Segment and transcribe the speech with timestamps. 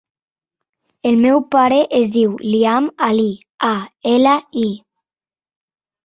[1.09, 3.25] El meu pare es diu Liam Ali:
[3.67, 3.73] a,
[4.13, 4.65] ela, i.